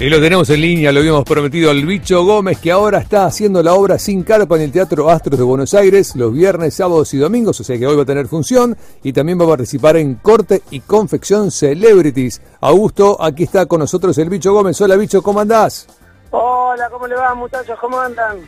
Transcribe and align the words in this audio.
Y 0.00 0.08
lo 0.10 0.20
tenemos 0.20 0.48
en 0.50 0.60
línea, 0.60 0.92
lo 0.92 1.00
habíamos 1.00 1.24
prometido 1.24 1.72
al 1.72 1.84
Bicho 1.84 2.22
Gómez, 2.24 2.60
que 2.60 2.70
ahora 2.70 2.98
está 2.98 3.24
haciendo 3.24 3.64
la 3.64 3.74
obra 3.74 3.98
Sin 3.98 4.22
Carpa 4.22 4.54
en 4.54 4.62
el 4.62 4.70
Teatro 4.70 5.10
Astros 5.10 5.36
de 5.36 5.44
Buenos 5.44 5.74
Aires 5.74 6.14
los 6.14 6.32
viernes, 6.32 6.74
sábados 6.74 7.12
y 7.14 7.18
domingos, 7.18 7.58
o 7.58 7.64
sea 7.64 7.76
que 7.76 7.84
hoy 7.84 7.96
va 7.96 8.04
a 8.04 8.06
tener 8.06 8.28
función 8.28 8.76
y 9.02 9.12
también 9.12 9.40
va 9.40 9.46
a 9.46 9.48
participar 9.48 9.96
en 9.96 10.14
Corte 10.14 10.62
y 10.70 10.78
Confección 10.78 11.50
Celebrities. 11.50 12.40
Augusto, 12.60 13.20
aquí 13.20 13.42
está 13.42 13.66
con 13.66 13.80
nosotros 13.80 14.16
el 14.18 14.30
Bicho 14.30 14.52
Gómez. 14.52 14.80
Hola 14.80 14.94
Bicho, 14.94 15.20
¿cómo 15.20 15.40
andás? 15.40 15.88
Hola, 16.30 16.88
¿cómo 16.90 17.08
le 17.08 17.16
va 17.16 17.34
muchachos? 17.34 17.76
¿Cómo 17.80 17.98
andan? 17.98 18.38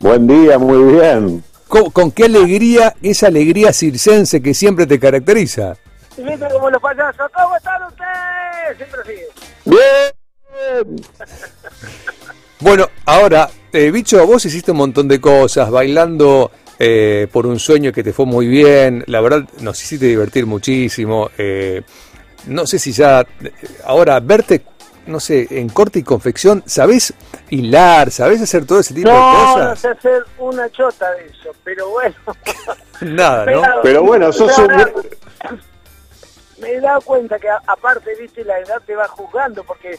Buen 0.00 0.26
día, 0.26 0.58
muy 0.58 0.92
bien. 0.92 1.44
¿Con, 1.68 1.90
con 1.90 2.10
qué 2.10 2.24
alegría, 2.24 2.96
esa 3.00 3.28
alegría 3.28 3.72
circense 3.72 4.42
que 4.42 4.54
siempre 4.54 4.88
te 4.88 4.98
caracteriza? 4.98 5.76
¿Y 6.18 6.24
viste 6.24 6.48
como 6.52 6.68
los 6.68 6.82
payasos? 6.82 7.30
¿Cómo 7.32 7.56
están 7.56 7.80
ustedes? 7.84 8.76
Siempre 8.76 9.00
así. 9.02 9.12
Bien. 9.66 10.21
Bueno, 12.60 12.86
ahora, 13.06 13.48
eh, 13.72 13.90
bicho, 13.90 14.24
vos 14.26 14.44
hiciste 14.44 14.70
un 14.70 14.76
montón 14.78 15.08
de 15.08 15.20
cosas, 15.20 15.70
bailando 15.70 16.50
eh, 16.78 17.26
por 17.32 17.46
un 17.46 17.58
sueño 17.58 17.92
que 17.92 18.02
te 18.04 18.12
fue 18.12 18.26
muy 18.26 18.46
bien, 18.46 19.02
la 19.08 19.20
verdad 19.20 19.44
nos 19.60 19.82
hiciste 19.82 20.06
divertir 20.06 20.46
muchísimo. 20.46 21.30
eh, 21.38 21.82
no 22.46 22.66
sé 22.66 22.78
si 22.78 22.92
ya, 22.92 23.20
eh, 23.20 23.52
ahora, 23.84 24.20
verte, 24.20 24.62
no 25.06 25.18
sé, 25.20 25.46
en 25.50 25.68
corte 25.68 25.98
y 26.00 26.02
confección, 26.02 26.62
¿sabés 26.66 27.14
hilar? 27.50 28.10
¿Sabés 28.10 28.40
hacer 28.40 28.64
todo 28.64 28.78
ese 28.80 28.94
tipo 28.94 29.08
de 29.08 29.14
No, 29.14 29.32
no 29.32 29.52
cosas? 29.54 29.78
sé 29.80 29.88
hacer 29.88 30.24
una 30.38 30.70
chota 30.70 31.10
de 31.12 31.26
eso, 31.26 31.50
pero 31.64 31.88
bueno. 31.90 32.14
Nada, 33.00 33.46
¿no? 33.46 33.62
Pero 33.82 34.02
bueno, 34.04 34.32
sos 34.32 34.56
un... 34.58 34.70
Me 36.60 36.74
he 36.74 36.80
dado 36.80 37.00
cuenta 37.00 37.40
que 37.40 37.48
a- 37.48 37.60
aparte, 37.66 38.10
viste, 38.20 38.44
la 38.44 38.60
edad 38.60 38.80
te 38.86 38.94
va 38.94 39.08
juzgando, 39.08 39.64
porque 39.64 39.98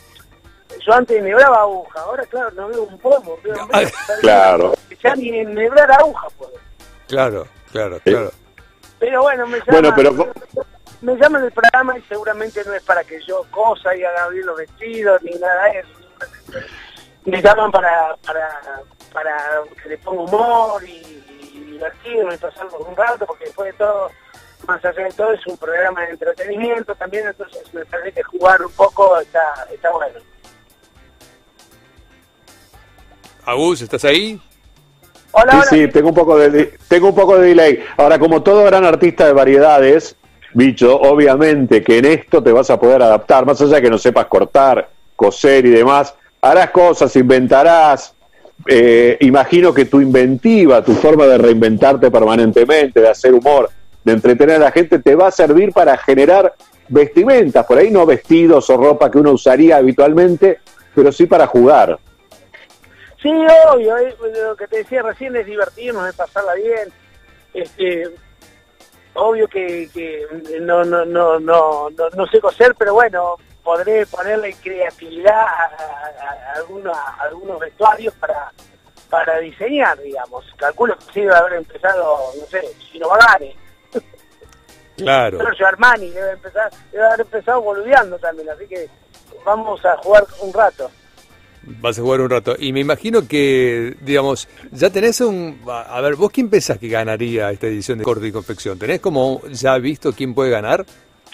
yo 0.86 0.94
antes 0.94 1.18
enhebraba 1.18 1.62
aguja, 1.62 2.00
ahora 2.02 2.24
claro, 2.26 2.52
no 2.52 2.68
veo 2.68 2.84
un 2.84 2.98
pomo, 3.00 3.38
veo 3.44 3.54
un 3.64 3.70
Ah, 3.74 3.82
claro. 4.22 4.74
Ya 5.04 5.16
ni 5.16 5.30
enhebrar 5.40 5.92
aguja 5.92 6.28
puedo. 6.38 6.54
Claro, 7.08 7.48
claro, 7.72 8.00
claro. 8.04 8.32
Pero 9.00 9.22
bueno, 9.22 9.46
me 9.48 9.58
llaman, 9.60 9.72
Bueno, 9.82 9.94
pero- 9.96 10.34
me 11.02 11.16
llaman 11.18 11.42
del 11.42 11.52
programa 11.52 11.98
y 11.98 12.02
seguramente 12.04 12.64
no 12.66 12.74
es 12.74 12.84
para 12.84 13.04
que 13.04 13.20
yo 13.28 13.46
cosa 13.52 13.94
y 13.96 14.04
haga 14.04 14.30
bien 14.30 14.46
los 14.46 14.58
vestidos 14.58 15.22
ni 15.24 15.32
nada 15.32 15.66
de 15.66 15.80
eso. 15.80 15.90
Me 17.26 17.42
llaman 17.42 17.72
para, 17.72 18.16
para, 18.26 18.50
para 19.12 19.38
que 19.82 19.90
le 19.90 19.98
ponga 19.98 20.22
humor 20.24 20.84
y, 20.84 21.24
y 21.54 21.60
divertirme 21.72 22.36
y 22.36 22.38
pasarlo 22.38 22.78
un 22.80 22.96
rato, 22.96 23.26
porque 23.26 23.46
después 23.46 23.72
de 23.72 23.78
todo, 23.78 24.10
más 24.68 24.84
allá 24.86 25.04
de 25.04 25.12
todo, 25.12 25.34
es 25.34 25.46
un 25.48 25.58
programa 25.58 26.02
de 26.02 26.12
entretenimiento 26.12 26.96
también, 26.96 27.28
entonces 27.28 27.62
me 27.74 27.86
parece 27.86 28.14
que 28.14 28.24
jugar 28.24 28.62
un 28.62 28.72
poco 28.72 29.18
está, 29.20 29.42
está 29.72 29.92
bueno. 29.92 30.20
Agus, 33.46 33.82
¿estás 33.82 34.06
ahí? 34.06 34.40
Hola, 35.32 35.52
Sí, 35.52 35.58
hola. 35.58 35.64
sí, 35.70 35.88
tengo 35.92 36.10
un 36.10 36.16
poco 36.16 36.38
de 36.38 36.74
tengo 36.88 37.10
un 37.10 37.16
poco 37.16 37.38
de 37.38 37.48
delay. 37.50 37.80
Ahora, 37.98 38.20
como 38.20 38.42
todo 38.44 38.64
gran 38.64 38.86
artista 38.86 39.26
de 39.26 39.34
variedades, 39.34 40.16
bicho, 40.54 40.96
obviamente 41.00 41.84
que 41.84 41.98
en 41.98 42.06
esto 42.06 42.42
te 42.42 42.52
vas 42.52 42.70
a 42.70 42.80
poder 42.80 43.02
adaptar, 43.02 43.46
más 43.46 43.60
allá 43.62 43.76
de 43.78 43.82
que 43.82 43.90
no 43.90 43.98
sepas 43.98 44.28
cortar, 44.28 44.90
coser 45.16 45.66
y 45.66 45.70
demás, 45.72 46.14
harás 46.42 46.70
cosas, 46.72 47.16
inventarás. 47.16 48.14
eh, 48.68 49.18
imagino 49.22 49.74
que 49.74 49.86
tu 49.86 50.00
inventiva, 50.00 50.84
tu 50.84 50.94
forma 50.94 51.26
de 51.26 51.38
reinventarte 51.40 52.10
permanentemente, 52.12 53.02
de 53.02 53.10
hacer 53.10 53.34
humor, 53.34 53.70
de 54.06 54.14
entretener 54.14 54.58
a 54.58 54.66
la 54.66 54.72
gente, 54.72 55.00
te 55.00 55.16
va 55.16 55.28
a 55.28 55.32
servir 55.32 55.74
para 55.74 55.98
generar 55.98 56.54
vestimentas, 56.88 57.66
por 57.66 57.78
ahí 57.80 57.90
no 57.90 58.06
vestidos 58.06 58.70
o 58.70 58.78
ropa 58.78 59.10
que 59.10 59.18
uno 59.18 59.32
usaría 59.32 59.78
habitualmente, 59.78 60.60
pero 60.94 61.12
sí 61.12 61.26
para 61.26 61.48
jugar. 61.48 61.98
Sí, 63.24 63.32
obvio, 63.70 63.98
eh, 63.98 64.16
lo 64.44 64.56
que 64.56 64.68
te 64.68 64.78
decía 64.78 65.02
recién 65.02 65.36
es 65.36 65.46
divertirnos, 65.48 66.08
es 66.08 66.16
pasarla 66.16 66.54
bien. 66.54 66.94
Este, 67.54 68.04
obvio 69.16 69.48
que, 69.48 69.90
que 69.94 70.28
no, 70.62 70.84
no, 70.84 71.06
no, 71.06 71.40
no, 71.40 71.90
no, 71.90 72.10
no 72.16 72.28
sé 72.28 72.40
coser, 72.42 72.76
pero 72.78 72.94
bueno, 72.94 73.38
podré 73.64 74.06
ponerle 74.06 74.54
creatividad 74.62 75.40
a, 75.40 75.66
a- 75.66 76.52
a 76.52 76.54
algunos, 76.58 76.96
a 76.98 77.22
algunos 77.24 77.60
vestuarios 77.60 78.14
para, 78.16 78.52
para 79.10 79.40
diseñar, 79.40 79.98
digamos. 80.02 80.46
Calculo 80.58 80.98
que 80.98 81.06
sí 81.14 81.22
debe 81.22 81.36
haber 81.36 81.54
empezado, 81.54 82.18
no 82.40 82.46
sé, 82.48 82.62
Gino 82.92 83.08
Bagani, 83.08 83.56
Claro. 84.98 85.40
Giorgio 85.40 85.66
Armani 85.68 86.10
debe 86.12 86.32
empezar, 86.32 86.70
debe 86.92 87.06
haber 87.06 87.22
empezado 87.22 87.62
boludeando 87.62 88.20
también, 88.20 88.50
así 88.50 88.68
que 88.68 88.90
vamos 89.46 89.84
a 89.86 89.96
jugar 89.98 90.26
un 90.42 90.54
rato. 90.54 90.92
Vas 91.66 91.98
a 91.98 92.02
jugar 92.02 92.22
un 92.22 92.30
rato. 92.30 92.56
Y 92.60 92.74
me 92.74 92.82
imagino 92.82 93.26
que, 93.28 93.96
digamos, 94.02 94.48
ya 94.72 94.90
tenés 94.90 95.22
un... 95.22 95.62
A 95.68 96.02
ver, 96.02 96.16
¿vos 96.16 96.30
quién 96.32 96.50
pensás 96.50 96.78
que 96.78 96.90
ganaría 96.90 97.52
esta 97.52 97.68
edición 97.68 98.00
de 98.00 98.04
corte 98.04 98.28
y 98.28 98.32
confección? 98.32 98.78
¿Tenés 98.78 99.00
como 99.00 99.42
ya 99.48 99.78
visto 99.78 100.12
quién 100.14 100.34
puede 100.36 100.50
ganar? 100.52 100.86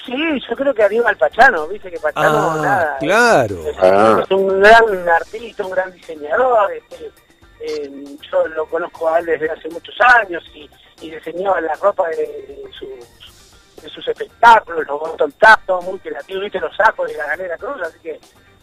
Sí, 0.05 0.13
yo 0.49 0.55
creo 0.55 0.73
que 0.73 0.83
Aníbal 0.83 1.17
Pachano, 1.17 1.67
viste 1.67 1.91
que 1.91 1.99
Pachano 1.99 2.51
Ah, 2.51 2.57
nada, 2.61 2.97
claro. 2.99 3.67
es, 3.67 3.75
Ah. 3.79 4.21
es 4.23 4.31
un 4.31 4.59
gran 4.61 5.09
artista, 5.09 5.65
un 5.65 5.71
gran 5.71 5.91
diseñador, 5.91 6.71
este, 6.73 7.11
eh, 7.59 7.91
yo 8.31 8.47
lo 8.47 8.65
conozco 8.67 9.09
a 9.09 9.19
él 9.19 9.25
desde 9.25 9.49
hace 9.51 9.69
muchos 9.69 9.95
años 10.01 10.43
y, 10.55 10.69
y 11.01 11.11
diseñaba 11.11 11.59
la 11.61 11.75
ropa 11.75 12.07
de, 12.09 12.17
de 12.17 12.63
sus, 12.71 13.83
de 13.83 13.89
sus 13.89 14.07
espectáculos, 14.07 14.85
los 14.87 15.33
todo 15.67 15.81
muy 15.81 15.99
creativo, 15.99 16.39
viste 16.41 16.59
los 16.59 16.75
sacos 16.75 17.07
de 17.11 17.17
la 17.17 17.27
galera 17.27 17.57
cruz, 17.57 17.81
así 17.83 17.97
que 18.01 18.19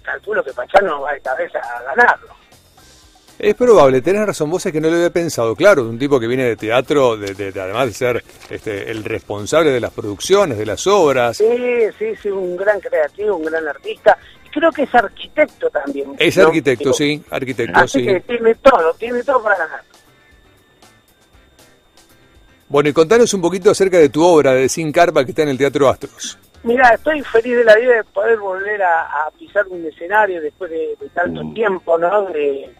calculo 0.06 0.42
que 0.42 0.52
Pachano 0.54 1.02
va 1.02 1.12
esta 1.14 1.34
vez 1.34 1.52
a 1.54 1.82
ganarlo. 1.82 2.28
Es 3.38 3.54
probable, 3.54 4.00
tenés 4.00 4.26
razón, 4.26 4.48
vos 4.50 4.64
es 4.64 4.72
que 4.72 4.80
no 4.80 4.88
lo 4.88 4.94
había 4.94 5.10
pensado. 5.10 5.54
Claro, 5.54 5.82
un 5.82 5.98
tipo 5.98 6.18
que 6.18 6.26
viene 6.26 6.44
de 6.44 6.56
teatro, 6.56 7.18
de, 7.18 7.34
de- 7.34 7.52
de- 7.52 7.60
además 7.60 7.88
de 7.88 7.92
ser 7.92 8.24
este, 8.48 8.90
el 8.90 9.04
responsable 9.04 9.70
de 9.72 9.78
las 9.80 9.92
producciones, 9.92 10.56
de 10.56 10.64
las 10.64 10.86
obras. 10.86 11.36
Sí, 11.36 11.44
sí, 11.98 12.14
sí, 12.22 12.30
un 12.30 12.56
gran 12.56 12.80
creativo, 12.80 13.36
un 13.36 13.44
gran 13.44 13.68
artista, 13.68 14.16
y 14.42 14.48
creo 14.48 14.72
que 14.72 14.84
es 14.84 14.94
arquitecto 14.94 15.68
también. 15.68 16.14
Es 16.18 16.34
¿no? 16.38 16.46
arquitecto, 16.46 16.84
Digo, 16.84 16.94
sí, 16.94 17.22
arquitecto, 17.30 17.78
Así 17.78 17.98
sí. 18.00 18.06
que 18.06 18.20
tiene 18.20 18.54
todo, 18.54 18.94
tiene 18.94 19.22
todo 19.22 19.42
para 19.42 19.58
ganar. 19.58 19.82
Bueno, 22.68 22.88
y 22.88 22.92
contanos 22.94 23.32
un 23.34 23.42
poquito 23.42 23.70
acerca 23.70 23.98
de 23.98 24.08
tu 24.08 24.24
obra 24.24 24.52
de 24.54 24.68
Sin 24.70 24.90
Carpa 24.90 25.24
que 25.24 25.30
está 25.32 25.42
en 25.42 25.50
el 25.50 25.58
Teatro 25.58 25.88
Astros. 25.90 26.38
Mira, 26.66 26.88
estoy 26.94 27.22
feliz 27.22 27.58
de 27.58 27.64
la 27.64 27.76
vida 27.76 27.94
de 27.94 28.02
poder 28.04 28.38
volver 28.38 28.82
a, 28.82 29.02
a 29.26 29.30
pisar 29.30 29.68
un 29.68 29.86
escenario 29.86 30.40
después 30.40 30.68
de, 30.68 30.96
de 31.00 31.08
tanto 31.10 31.44
Mm. 31.44 31.54
tiempo, 31.54 31.96
¿no? 31.96 32.22
De, 32.26 32.74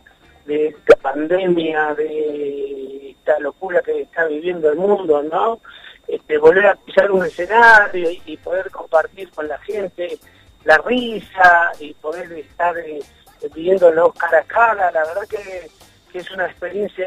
de 0.45 0.67
esta 0.69 0.97
pandemia, 0.97 1.95
de 1.95 3.11
esta 3.13 3.39
locura 3.39 3.81
que 3.83 4.03
está 4.03 4.25
viviendo 4.27 4.69
el 4.71 4.77
mundo, 4.77 5.23
¿no? 5.23 5.61
Este, 6.09 6.37
volver 6.39 6.67
a 6.67 6.75
pisar 6.75 7.13
un 7.13 7.25
escenario 7.25 8.11
y, 8.11 8.21
y 8.27 8.37
poder 8.39 8.73
compartir 8.73 9.31
con 9.31 9.47
la 9.47 9.59
gente 9.59 10.19
la 10.65 10.79
risa 10.79 11.71
y 11.79 11.95
poder 11.95 12.33
estar 12.33 12.77
eh, 12.79 12.99
viviéndolo 13.55 14.13
cara 14.15 14.41
a 14.41 14.43
cara, 14.43 14.91
la 14.91 15.05
verdad 15.05 15.23
que, 15.31 15.71
que 16.11 16.19
es 16.19 16.31
una 16.33 16.47
experiencia 16.47 17.07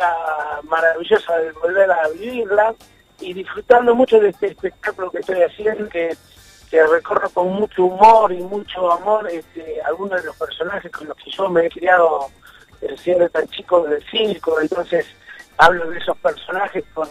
maravillosa 0.63 1.37
de 1.39 1.51
volver 1.51 1.91
a 1.91 2.07
vivirla 2.07 2.73
y 3.19 3.33
disfrutando 3.33 3.93
mucho 3.95 4.17
de 4.21 4.29
este 4.29 4.47
espectáculo 4.47 5.11
que 5.11 5.19
estoy 5.19 5.41
haciendo, 5.41 5.89
que, 5.89 6.15
que 6.69 6.85
recorro 6.85 7.29
con 7.29 7.53
mucho 7.53 7.85
humor 7.85 8.31
y 8.31 8.41
mucho 8.41 8.91
amor 8.91 9.27
este, 9.29 9.81
algunos 9.81 10.21
de 10.21 10.27
los 10.27 10.35
personajes 10.35 10.91
con 10.91 11.07
los 11.07 11.17
que 11.17 11.31
yo 11.31 11.49
me 11.49 11.65
he 11.65 11.69
criado 11.69 12.27
eh, 12.81 12.95
siendo 12.97 13.27
tan 13.29 13.47
chico 13.47 13.83
del 13.83 14.03
circo, 14.09 14.59
entonces 14.61 15.05
hablo 15.57 15.89
de 15.89 15.97
esos 15.97 16.17
personajes 16.17 16.83
con, 16.93 17.07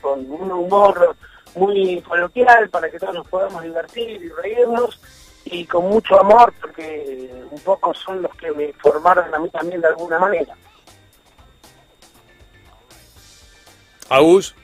con 0.00 0.30
un 0.30 0.52
humor 0.52 1.16
muy 1.54 2.00
coloquial 2.02 2.68
para 2.68 2.90
que 2.90 2.98
todos 2.98 3.14
nos 3.14 3.28
podamos 3.28 3.62
divertir 3.62 4.22
y 4.22 4.28
reírnos 4.28 5.00
y 5.44 5.64
con 5.64 5.88
mucho 5.88 6.20
amor 6.20 6.52
porque 6.60 7.30
un 7.50 7.60
poco 7.60 7.94
son 7.94 8.22
los 8.22 8.34
que 8.36 8.52
me 8.52 8.72
formaron 8.74 9.34
a 9.34 9.38
mí 9.38 9.48
también 9.50 9.80
de 9.80 9.88
alguna 9.88 10.18
manera. 10.18 10.54
Agus, 14.10 14.54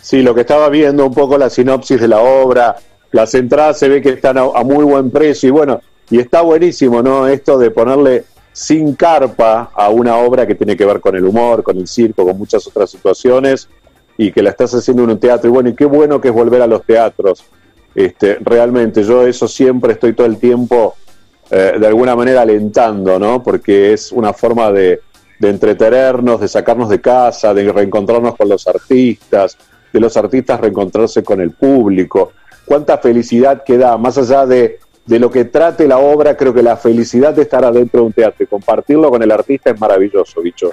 Sí, 0.00 0.22
lo 0.22 0.34
que 0.34 0.42
estaba 0.42 0.68
viendo 0.68 1.06
un 1.06 1.14
poco 1.14 1.36
la 1.36 1.50
sinopsis 1.50 2.00
de 2.00 2.08
la 2.08 2.20
obra, 2.20 2.76
las 3.10 3.34
entradas 3.34 3.78
se 3.78 3.88
ve 3.88 4.02
que 4.02 4.10
están 4.10 4.38
a, 4.38 4.44
muy 4.64 4.84
buen 4.84 5.10
precio 5.10 5.48
y 5.48 5.52
bueno, 5.52 5.80
y 6.10 6.18
está 6.18 6.42
buenísimo, 6.42 7.02
¿no? 7.02 7.26
Esto 7.26 7.58
de 7.58 7.70
ponerle 7.70 8.24
sin 8.52 8.94
carpa 8.94 9.70
a 9.74 9.88
una 9.88 10.16
obra 10.16 10.46
que 10.46 10.54
tiene 10.54 10.76
que 10.76 10.84
ver 10.84 11.00
con 11.00 11.14
el 11.16 11.24
humor, 11.24 11.62
con 11.62 11.76
el 11.76 11.86
circo, 11.86 12.24
con 12.24 12.38
muchas 12.38 12.66
otras 12.66 12.90
situaciones 12.90 13.68
y 14.16 14.32
que 14.32 14.42
la 14.42 14.50
estás 14.50 14.74
haciendo 14.74 15.04
en 15.04 15.10
un 15.10 15.20
teatro 15.20 15.48
y 15.48 15.52
bueno, 15.52 15.68
y 15.68 15.74
qué 15.74 15.84
bueno 15.84 16.20
que 16.20 16.28
es 16.28 16.34
volver 16.34 16.62
a 16.62 16.66
los 16.66 16.84
teatros. 16.84 17.44
Este, 17.94 18.38
realmente, 18.40 19.02
yo 19.04 19.26
eso 19.26 19.48
siempre 19.48 19.92
estoy 19.94 20.12
todo 20.12 20.26
el 20.26 20.38
tiempo 20.38 20.94
eh, 21.50 21.74
de 21.78 21.86
alguna 21.86 22.14
manera 22.16 22.42
alentando, 22.42 23.18
¿no? 23.18 23.42
Porque 23.42 23.92
es 23.92 24.12
una 24.12 24.32
forma 24.32 24.72
de 24.72 25.00
entretenernos, 25.40 26.40
de 26.40 26.48
sacarnos 26.48 26.88
de 26.88 27.00
casa, 27.00 27.54
de 27.54 27.72
reencontrarnos 27.72 28.36
con 28.36 28.48
los 28.48 28.66
artistas, 28.66 29.56
de 29.92 30.00
los 30.00 30.16
artistas 30.16 30.60
reencontrarse 30.60 31.22
con 31.22 31.40
el 31.40 31.52
público. 31.52 32.32
Cuánta 32.64 32.98
felicidad 32.98 33.64
que 33.64 33.78
da, 33.78 33.96
más 33.96 34.18
allá 34.18 34.46
de 34.46 34.78
de 35.08 35.18
lo 35.18 35.30
que 35.30 35.46
trate 35.46 35.88
la 35.88 35.96
obra, 35.96 36.36
creo 36.36 36.52
que 36.52 36.62
la 36.62 36.76
felicidad 36.76 37.32
de 37.32 37.42
estar 37.42 37.64
adentro 37.64 38.02
de 38.02 38.06
un 38.08 38.12
teatro 38.12 38.44
y 38.44 38.46
compartirlo 38.46 39.08
con 39.08 39.22
el 39.22 39.32
artista 39.32 39.70
es 39.70 39.80
maravilloso, 39.80 40.42
bicho. 40.42 40.70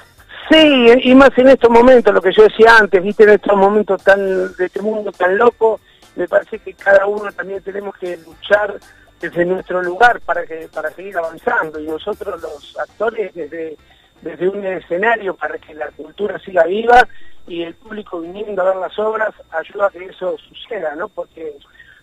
Sí, 0.51 0.87
y 1.03 1.15
más 1.15 1.31
en 1.37 1.47
estos 1.47 1.69
momentos, 1.69 2.13
lo 2.13 2.21
que 2.21 2.33
yo 2.33 2.43
decía 2.43 2.77
antes, 2.77 3.01
viste, 3.01 3.23
en 3.23 3.29
estos 3.29 3.55
momentos 3.55 4.03
tan 4.03 4.53
de 4.55 4.65
este 4.65 4.81
mundo 4.81 5.13
tan 5.13 5.37
loco, 5.37 5.79
me 6.17 6.27
parece 6.27 6.59
que 6.59 6.73
cada 6.73 7.07
uno 7.07 7.31
también 7.31 7.61
tenemos 7.63 7.95
que 7.97 8.17
luchar 8.17 8.75
desde 9.21 9.45
nuestro 9.45 9.81
lugar 9.81 10.19
para 10.19 10.45
que 10.45 10.67
para 10.71 10.91
seguir 10.91 11.17
avanzando 11.17 11.79
y 11.79 11.87
nosotros 11.87 12.41
los 12.41 12.77
actores 12.77 13.33
desde 13.33 13.77
desde 14.21 14.49
un 14.49 14.65
escenario 14.65 15.35
para 15.35 15.57
que 15.57 15.73
la 15.73 15.87
cultura 15.91 16.37
siga 16.39 16.65
viva 16.65 17.07
y 17.47 17.63
el 17.63 17.75
público 17.75 18.21
viniendo 18.21 18.61
a 18.61 18.65
ver 18.65 18.75
las 18.77 18.97
obras 18.97 19.33
ayuda 19.51 19.87
a 19.87 19.91
que 19.91 20.05
eso 20.05 20.37
suceda, 20.49 20.95
¿no? 20.95 21.07
Porque 21.09 21.55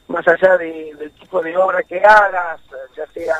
más 0.08 0.26
allá 0.28 0.56
del 0.58 1.10
tipo 1.12 1.42
de 1.42 1.56
obra 1.56 1.82
que 1.82 1.98
hagas, 1.98 2.60
ya 2.96 3.06
sea 3.12 3.34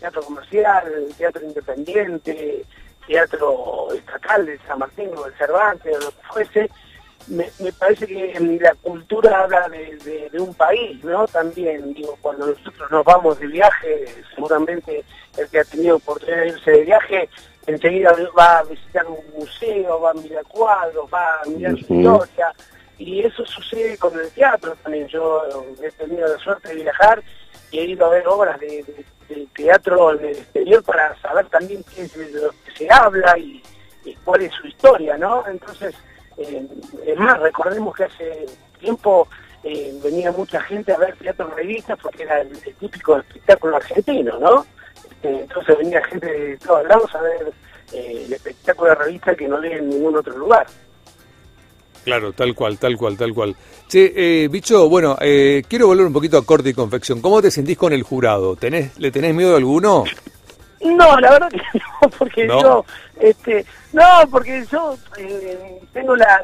teatro 0.00 0.22
comercial, 0.22 0.84
teatro 1.16 1.42
independiente, 1.44 2.64
teatro 3.06 3.88
estatal 3.94 4.46
de 4.46 4.58
San 4.66 4.78
Martín 4.78 5.10
o 5.16 5.24
de 5.24 5.36
Cervantes 5.36 5.96
o 5.96 6.00
lo 6.00 6.10
que 6.10 6.22
fuese, 6.32 6.70
me, 7.28 7.72
parece 7.78 8.06
que 8.06 8.58
la 8.60 8.74
cultura 8.76 9.42
habla 9.42 9.68
de, 9.68 10.30
un 10.38 10.54
país, 10.54 11.02
¿no? 11.02 11.26
También, 11.26 11.92
digo, 11.94 12.16
cuando 12.20 12.46
nosotros 12.46 12.90
nos 12.90 13.04
vamos 13.04 13.38
de 13.40 13.46
viaje, 13.48 14.04
seguramente 14.34 15.04
el 15.36 15.48
que 15.48 15.60
ha 15.60 15.64
tenido 15.64 15.96
oportunidad 15.96 16.42
de 16.42 16.48
irse 16.48 16.70
de 16.70 16.82
viaje, 16.82 17.28
enseguida 17.66 18.14
va 18.38 18.58
a 18.58 18.62
visitar 18.64 19.06
un 19.06 19.18
museo, 19.38 20.00
va 20.00 20.10
a 20.10 20.14
mirar 20.14 20.44
cuadros, 20.44 21.08
va 21.12 21.40
a 21.40 21.48
mirar 21.48 21.72
su 21.72 21.94
historia, 21.94 22.52
y 22.98 23.20
eso 23.20 23.44
sucede 23.44 23.98
con 23.98 24.18
el 24.18 24.30
teatro 24.30 24.74
también. 24.82 25.06
Yo 25.08 25.42
he 25.82 25.90
tenido 25.92 26.28
la 26.28 26.38
suerte 26.38 26.68
de 26.68 26.82
viajar 26.82 27.22
y 27.70 27.78
he 27.78 27.84
ido 27.84 28.06
a 28.06 28.10
ver 28.10 28.26
obras 28.26 28.58
de, 28.60 28.84
teatro 29.54 30.12
en 30.12 30.24
el 30.24 30.36
exterior 30.36 30.84
para 30.84 31.18
saber 31.20 31.46
también 31.48 31.84
qué 31.92 32.02
es 32.02 32.16
de 32.16 32.30
lo 32.40 32.50
que 32.50 32.70
se 32.76 32.88
habla 32.88 33.36
y, 33.36 33.60
y 34.04 34.14
cuál 34.24 34.42
es 34.42 34.52
su 34.52 34.68
historia, 34.68 35.18
¿no? 35.18 35.44
Entonces, 35.48 35.94
eh, 36.38 36.66
es 37.04 37.18
más, 37.18 37.40
recordemos 37.40 37.94
que 37.94 38.04
hace 38.04 38.46
tiempo 38.78 39.26
eh, 39.64 39.98
venía 40.02 40.30
mucha 40.30 40.60
gente 40.60 40.92
a 40.92 40.98
ver 40.98 41.16
teatro 41.16 41.48
en 41.48 41.56
revistas 41.56 41.98
porque 42.00 42.22
era 42.22 42.40
el, 42.40 42.56
típico 42.78 43.18
espectáculo 43.18 43.76
argentino, 43.76 44.38
¿no? 44.38 44.64
Entonces 45.26 45.78
venía 45.78 46.02
gente 46.04 46.26
de 46.26 46.56
todos 46.58 46.86
lados 46.86 47.14
a 47.14 47.22
ver 47.22 47.52
eh, 47.92 48.24
el 48.26 48.32
espectáculo 48.32 48.90
de 48.90 48.96
revista 48.96 49.34
que 49.34 49.48
no 49.48 49.58
lee 49.58 49.72
en 49.72 49.88
ningún 49.88 50.16
otro 50.16 50.36
lugar. 50.36 50.66
Claro, 52.04 52.32
tal 52.32 52.54
cual, 52.54 52.78
tal 52.78 52.96
cual, 52.96 53.16
tal 53.16 53.34
cual. 53.34 53.56
Che, 53.88 54.46
bicho, 54.48 54.88
bueno, 54.88 55.16
quiero 55.18 55.88
volver 55.88 56.06
un 56.06 56.12
poquito 56.12 56.38
a 56.38 56.46
corte 56.46 56.68
y 56.68 56.74
confección. 56.74 57.20
¿Cómo 57.20 57.42
te 57.42 57.50
sentís 57.50 57.76
con 57.76 57.92
el 57.92 58.04
jurado? 58.04 58.54
¿Tenés, 58.54 58.96
¿Le 59.00 59.10
tenés 59.10 59.34
miedo 59.34 59.54
a 59.54 59.56
alguno? 59.56 60.04
No, 60.80 61.18
la 61.18 61.30
verdad 61.30 61.48
que 61.48 61.58
no, 61.78 62.10
porque 62.18 62.46
yo, 62.46 62.84
este, 63.18 63.64
no, 63.92 64.04
porque 64.30 64.64
yo 64.70 64.96
eh, 65.16 65.80
tengo 65.92 66.16
la, 66.16 66.40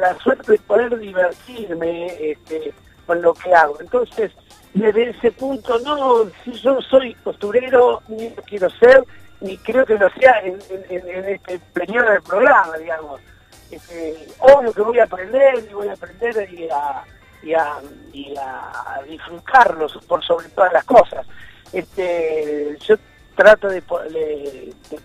la, 0.00 0.18
suerte 0.18 0.52
de 0.52 0.58
poder 0.58 0.98
divertirme 0.98 2.06
este, 2.30 2.74
con 3.06 3.22
lo 3.22 3.32
que 3.34 3.54
hago. 3.54 3.80
Entonces, 3.80 4.32
desde 4.80 5.10
ese 5.10 5.32
punto, 5.32 5.78
no, 5.80 6.30
si 6.44 6.52
yo 6.52 6.80
soy 6.82 7.14
costurero, 7.16 8.02
ni 8.08 8.30
lo 8.30 8.42
quiero 8.42 8.70
ser, 8.70 9.04
ni 9.40 9.56
creo 9.58 9.84
que 9.84 9.98
lo 9.98 10.08
sea 10.10 10.40
en, 10.40 10.58
este 10.90 11.58
periodo 11.72 12.10
del 12.10 12.22
programa, 12.22 12.76
digamos. 12.78 13.20
Este, 13.70 14.28
obvio 14.38 14.72
que 14.72 14.82
voy 14.82 14.98
a 14.98 15.04
aprender 15.04 15.66
y 15.68 15.74
voy 15.74 15.88
a 15.88 15.92
aprender 15.92 16.48
y 16.52 16.68
a, 16.68 17.02
y 17.42 17.54
a, 17.54 17.80
y 19.04 19.10
disfrutarlo 19.10 19.88
por 20.06 20.24
sobre 20.24 20.48
todas 20.50 20.72
las 20.72 20.84
cosas. 20.84 21.26
Este, 21.72 22.76
yo 22.86 22.96
trato 23.34 23.68
de, 23.68 23.82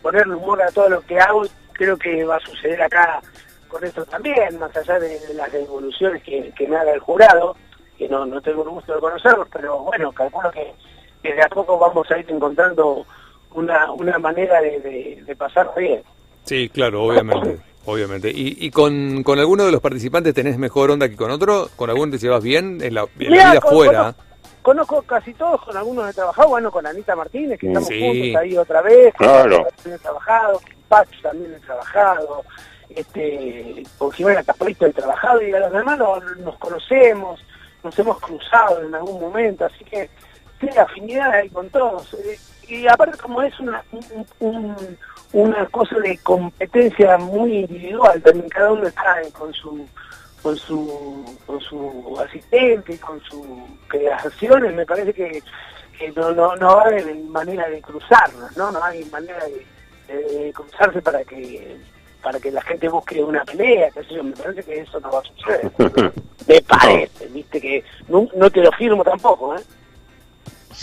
ponerle 0.02 0.36
humor 0.36 0.62
a 0.62 0.72
todo 0.72 0.90
lo 0.90 1.02
que 1.02 1.20
hago 1.20 1.46
y 1.46 1.50
creo 1.74 1.98
que 1.98 2.24
va 2.24 2.38
a 2.38 2.40
suceder 2.40 2.82
acá 2.82 3.22
con 3.68 3.84
esto 3.84 4.06
también, 4.06 4.60
más 4.60 4.76
allá 4.76 5.00
de, 5.00 5.20
las 5.34 5.54
evoluciones 5.54 6.22
que, 6.24 6.68
me 6.68 6.76
haga 6.76 6.94
el 6.94 7.00
jurado, 7.00 7.56
que 8.02 8.10
no, 8.10 8.26
no 8.26 8.42
tengo 8.42 8.64
el 8.64 8.70
gusto 8.70 8.96
de 8.96 9.00
conocerlos, 9.00 9.48
pero 9.54 9.78
bueno, 9.80 10.12
calculo 10.12 10.50
que, 10.50 10.74
de 11.22 11.40
a 11.40 11.48
poco 11.50 11.78
vamos 11.78 12.10
a 12.10 12.18
ir 12.18 12.26
encontrando 12.32 13.06
una, 13.54 13.92
una 13.92 14.18
manera 14.18 14.60
de, 14.60 15.22
de, 15.24 15.36
pasar 15.36 15.72
bien. 15.78 16.02
Sí, 16.44 16.68
claro, 16.70 17.04
obviamente. 17.04 17.60
Obviamente. 17.84 18.30
¿Y, 18.30 18.64
y 18.64 18.70
con, 18.70 19.24
con 19.24 19.40
alguno 19.40 19.66
de 19.66 19.72
los 19.72 19.82
participantes 19.82 20.36
tenés 20.36 20.56
mejor 20.56 20.92
onda 20.92 21.10
que 21.10 21.16
con 21.16 21.32
otro? 21.32 21.68
¿Con 21.76 21.90
alguno 21.90 22.12
te 22.12 22.20
llevas 22.20 22.44
bien 22.44 22.78
en 22.80 22.94
la, 22.94 23.08
vida 23.16 23.54
afuera? 23.58 24.14
conozco 24.62 25.02
casi 25.02 25.34
todos, 25.34 25.62
con 25.64 25.76
algunos 25.76 26.10
he 26.10 26.14
trabajado, 26.14 26.50
bueno, 26.50 26.72
con 26.72 26.86
Anita 26.86 27.16
Martínez, 27.16 27.60
que 27.60 27.68
estamos 27.68 27.90
juntos 27.90 28.36
ahí 28.40 28.58
otra 28.58 28.82
vez, 28.84 29.14
claro. 29.16 29.68
he 29.84 29.98
trabajado, 29.98 30.60
con 30.60 30.72
Pacho 30.88 31.20
también 31.24 31.54
he 31.56 31.60
trabajado, 31.60 32.44
este, 32.90 33.84
con 33.98 34.12
Jimena 34.12 34.44
Caprito 34.44 34.86
he 34.86 34.94
trabajado, 34.94 35.42
y 35.42 35.52
a 35.52 35.60
los 35.60 35.72
demás 35.72 35.98
nos, 35.98 36.58
conocemos, 36.58 37.44
nos 37.84 37.98
hemos 38.00 38.20
cruzado 38.20 38.84
en 38.84 38.94
algún 38.94 39.20
momento, 39.20 39.66
así 39.66 39.84
que 39.86 40.10
tiene 40.60 40.80
afinidad 40.80 41.32
ahí 41.32 41.50
con 41.50 41.70
todos. 41.70 42.14
Eh, 42.14 42.40
y 42.68 42.88
aparte 42.88 43.18
como 43.18 43.42
es 43.42 43.60
una, 43.60 43.84
una 45.34 45.66
cosa 45.68 46.00
de 46.00 46.18
competencia 46.20 47.18
muy 47.18 47.60
individual, 47.60 48.22
también 48.22 48.50
cada 48.50 48.72
uno 48.72 48.88
está 48.88 49.18
con 49.34 49.54
su 49.54 49.86
con 50.42 50.58
su, 50.58 51.38
con 51.46 51.60
su 51.62 52.18
asistente, 52.20 52.98
con 53.00 53.22
sus 53.22 53.46
creaciones, 53.88 54.74
me 54.74 54.86
parece 54.86 55.14
que, 55.14 55.44
no, 56.16 56.32
no, 56.32 56.56
no 56.56 56.80
hay 56.80 57.14
manera 57.30 57.70
de 57.70 57.82
cruzarnos, 57.82 58.58
¿no? 58.58 58.72
No 58.72 58.84
hay 58.84 59.06
manera 59.06 59.44
de, 59.46 60.52
cruzarse 60.54 61.02
para 61.02 61.24
que 61.24 61.78
para 62.22 62.40
que 62.40 62.52
la 62.52 62.62
gente 62.62 62.88
busque 62.88 63.24
una 63.24 63.44
pelea, 63.44 63.90
qué 63.92 64.04
sé 64.04 64.16
yo, 64.16 64.24
me 64.24 64.34
parece 64.34 64.64
que 64.64 64.80
eso 64.80 65.00
no 65.00 65.12
va 65.12 65.20
a 65.20 65.24
suceder. 65.24 65.72
me 66.48 66.62
parece, 66.62 67.28
viste 67.28 67.60
que 67.60 67.84
no, 68.08 68.28
no 68.36 68.50
te 68.50 68.62
lo 68.62 68.72
firmo 68.74 69.04
tampoco, 69.04 69.56
¿eh? 69.56 69.62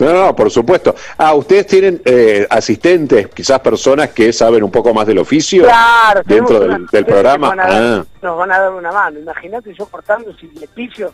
No, 0.01 0.13
no, 0.13 0.37
por 0.37 0.51
supuesto. 0.51 0.95
Ah, 1.17 1.35
ustedes 1.35 1.67
tienen 1.67 2.01
eh, 2.05 2.47
asistentes, 2.49 3.29
quizás 3.29 3.61
personas 3.61 4.11
que 4.11 4.33
saben 4.33 4.63
un 4.63 4.71
poco 4.71 4.95
más 4.95 5.07
del 5.07 5.19
oficio 5.19 5.65
claro, 5.65 6.23
dentro 6.25 6.61
del, 6.61 7.05
programa. 7.05 7.55
Ah. 7.59 8.05
Nos 8.23 8.39
van 8.39 8.53
a 8.53 8.59
dar 8.61 8.73
una 8.73 8.93
mano. 8.93 9.19
Imagínate 9.19 9.75
yo 9.75 9.87
cortando 9.87 10.33
si 10.39 10.47
le 10.49 10.69
pifio, 10.69 11.13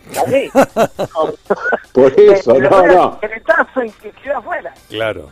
por 1.92 2.12
eso, 2.20 2.58
no, 2.58 2.86
no. 2.86 3.20
Que 3.20 3.28
le 3.28 3.40
tazo 3.40 3.84
y 3.84 3.90
que 3.90 4.10
queda 4.10 4.38
afuera. 4.38 4.74
Claro, 4.88 5.30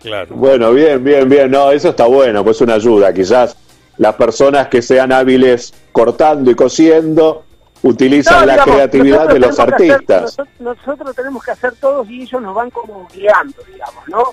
claro. 0.00 0.34
Bueno, 0.34 0.72
bien, 0.72 1.02
bien, 1.02 1.28
bien. 1.28 1.50
No, 1.50 1.70
eso 1.72 1.90
está 1.90 2.06
bueno, 2.06 2.44
pues 2.44 2.60
una 2.60 2.74
ayuda. 2.74 3.12
Quizás 3.12 3.56
las 3.98 4.14
personas 4.14 4.68
que 4.68 4.82
sean 4.82 5.12
hábiles 5.12 5.74
cortando 5.92 6.50
y 6.50 6.54
cosiendo 6.54 7.44
utilizan 7.82 8.46
la 8.46 8.64
creatividad 8.64 9.28
de 9.28 9.38
los 9.38 9.58
artistas. 9.58 10.36
nosotros, 10.58 11.14
tenemos 11.14 11.44
que 11.44 11.50
hacer 11.50 11.74
todos 11.76 12.08
y 12.08 12.22
ellos 12.22 12.40
nos 12.40 12.54
van 12.54 12.70
como 12.70 13.06
guiando, 13.12 13.62
digamos, 13.70 14.08
¿no? 14.08 14.24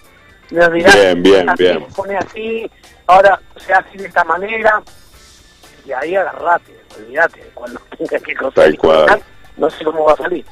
bien, 0.71 1.21
bien, 1.21 1.47
bien. 1.57 1.85
Se 1.85 1.95
pone 1.95 2.17
así, 2.17 2.71
ahora 3.07 3.39
se 3.57 3.73
hace 3.73 3.97
de 3.97 4.07
esta 4.07 4.23
manera, 4.23 4.81
y 5.85 5.91
ahí 5.91 6.15
agarrate, 6.15 6.75
olvídate, 6.97 7.51
cuando 7.53 7.79
tengas 7.97 8.23
que 8.23 8.35
cosas, 8.35 8.73
no 9.57 9.69
sé 9.69 9.83
cómo 9.83 10.05
va 10.05 10.13
a 10.13 10.17
salir. 10.17 10.45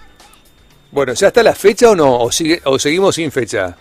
Bueno, 0.92 1.14
¿ya 1.14 1.28
está 1.28 1.44
la 1.44 1.54
fecha 1.54 1.92
o 1.92 1.96
no? 1.96 2.20
¿O, 2.20 2.32
sigue, 2.32 2.62
o 2.66 2.80
seguimos 2.80 3.16
sin 3.16 3.32
fecha? 3.32 3.76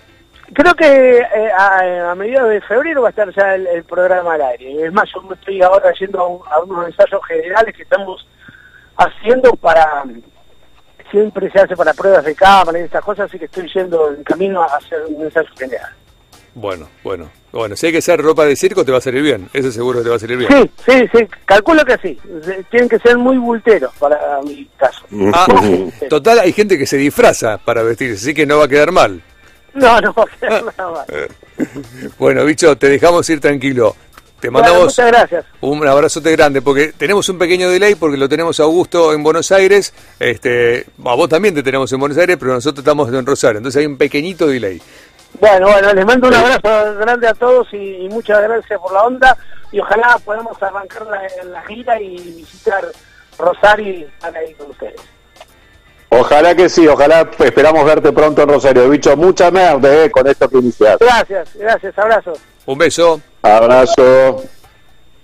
Creo 0.53 0.75
que 0.75 1.19
eh, 1.19 1.51
a, 1.57 2.15
mediados 2.15 2.51
de 2.51 2.61
febrero 2.63 3.03
va 3.03 3.09
a 3.09 3.11
estar 3.11 3.33
ya 3.35 3.55
el, 3.55 3.85
programa 3.85 4.35
al 4.35 4.43
aire. 4.43 4.87
Es 4.87 4.93
más, 4.93 5.09
yo 5.15 5.23
me 5.23 5.35
estoy 5.35 5.61
ahora 5.63 5.93
yendo 5.93 6.43
a 6.51 6.61
unos 6.61 6.87
ensayos 6.87 7.21
generales 7.27 7.75
que 7.77 7.83
estamos 7.83 8.27
haciendo 8.97 9.53
para 9.53 10.05
siempre 11.11 11.51
se 11.51 11.61
hace 11.61 11.77
para 11.77 11.95
pruebas 11.95 12.25
de 12.25 12.35
cámara 12.35 12.79
y 12.79 12.83
estas 12.83 13.05
cosas, 13.05 13.29
así 13.29 13.39
que 13.39 13.47
estoy 13.47 13.71
yendo 13.73 14.11
en 14.11 14.23
camino 14.25 14.63
a 14.63 14.77
hacer 14.77 14.99
un 15.09 15.25
ensayo 15.25 15.49
general. 15.59 15.91
Bueno, 16.55 16.89
bueno, 17.05 17.31
bueno, 17.53 17.77
si 17.77 17.87
hay 17.87 17.93
que 17.93 18.03
ser 18.03 18.21
ropa 18.21 18.45
de 18.45 18.57
circo 18.57 18.85
te 18.85 18.91
va 18.91 18.99
a 18.99 19.01
salir 19.01 19.23
bien, 19.23 19.49
eso 19.53 19.71
seguro 19.71 20.03
te 20.03 20.09
va 20.09 20.17
a 20.17 20.19
salir 20.19 20.39
bien. 20.39 20.51
Sí, 20.51 20.71
sí, 20.87 21.09
sí, 21.15 21.29
calculo 21.45 21.85
que 21.85 21.97
sí, 21.99 22.19
tienen 22.71 22.89
que 22.89 22.99
ser 22.99 23.17
muy 23.17 23.39
bulteros 23.39 23.95
para 23.99 24.41
mi 24.43 24.69
caso. 24.77 25.05
Ah, 25.33 25.47
total, 26.11 26.41
hay 26.41 26.53
gente 26.53 26.77
que 26.77 26.87
se 26.87 26.97
disfraza 26.97 27.59
para 27.59 27.83
vestirse, 27.83 28.17
así 28.17 28.35
que 28.35 28.45
no 28.45 28.59
va 28.59 28.65
a 28.65 28.69
quedar 28.69 28.91
mal. 28.91 29.23
No, 29.75 30.01
no 30.01 30.13
va 30.13 30.25
a 30.25 30.39
quedar 30.39 30.65
nada 30.65 30.91
mal. 30.91 31.07
bueno, 32.19 32.45
bicho, 32.45 32.77
te 32.77 32.89
dejamos 32.89 33.29
ir 33.31 33.41
tranquilo. 33.41 33.95
Te 34.41 34.51
mandamos 34.53 34.97
gracias. 34.97 35.45
un 35.61 35.87
abrazote 35.87 36.31
grande 36.31 36.63
porque 36.63 36.93
tenemos 36.97 37.29
un 37.29 37.39
pequeño 37.39 37.69
delay 37.71 37.97
porque 37.97 38.17
lo 38.17 38.29
tenemos 38.29 38.61
a 38.61 38.63
Augusto 38.63 39.13
en 39.13 39.23
Buenos 39.25 39.51
Aires. 39.51 39.93
Este, 40.21 40.87
a 41.05 41.15
vos 41.15 41.29
también 41.29 41.55
te 41.57 41.63
tenemos 41.63 41.93
en 41.93 41.99
Buenos 41.99 42.17
Aires, 42.19 42.37
pero 42.39 42.53
nosotros 42.53 42.79
estamos 42.79 43.13
en 43.13 43.27
Rosario, 43.27 43.59
entonces 43.59 43.81
hay 43.81 43.87
un 43.87 43.99
pequeñito 43.99 44.47
delay. 44.47 44.81
Bueno, 45.41 45.69
bueno, 45.69 45.93
les 45.93 46.07
mando 46.07 46.29
un 46.29 46.35
abrazo 46.35 46.95
grande 46.99 47.27
a 47.27 47.35
todos 47.35 47.67
y, 47.73 48.09
muchas 48.11 48.41
gracias 48.43 48.79
por 48.81 48.93
la 48.93 49.03
onda 49.03 49.37
y 49.73 49.81
ojalá 49.81 50.19
podamos 50.25 50.61
arrancar 50.63 51.07
la, 51.07 51.23
la 51.51 51.63
gira 51.63 52.01
y 52.01 52.17
visitar 52.17 52.85
Rosario 53.39 53.93
y 53.93 54.03
estar 54.05 54.37
ahí 54.37 54.55
con 54.55 54.71
ustedes. 54.71 55.01
Ojalá 56.11 56.55
que 56.55 56.69
sí, 56.69 56.87
ojalá 56.89 57.29
esperamos 57.39 57.85
verte 57.85 58.13
pronto 58.13 58.43
en 58.43 58.49
Rosario. 58.49 58.89
Bicho, 58.89 59.17
mucha 59.17 59.51
merda 59.51 60.05
eh, 60.05 60.11
con 60.11 60.27
esto 60.27 60.49
que 60.49 60.59
iniciaste. 60.59 61.05
Gracias, 61.05 61.51
gracias, 61.55 61.99
abrazo. 61.99 62.33
Un 62.67 62.79
beso. 62.79 63.21
Abrazo. 63.43 64.43